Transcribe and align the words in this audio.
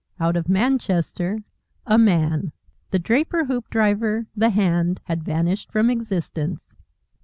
Out 0.19 0.35
of 0.35 0.49
Manchester, 0.49 1.43
a 1.85 1.95
Man. 1.99 2.53
The 2.89 2.97
draper 2.97 3.45
Hoopdriver, 3.45 4.25
the 4.35 4.49
Hand, 4.49 4.99
had 5.03 5.23
vanished 5.23 5.71
from 5.71 5.91
existence. 5.91 6.73